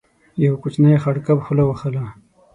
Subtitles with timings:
[0.43, 2.03] يو کوچنی خړ کب خوله وهله.